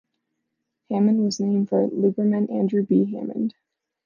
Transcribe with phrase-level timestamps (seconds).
[0.89, 3.05] Hammond was named for lumberman Andrew B.
[3.11, 3.53] Hammond.